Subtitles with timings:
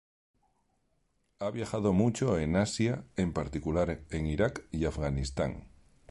[1.37, 5.67] Ha viajado mucho en Asia, en particular en Iraq y Afganistán.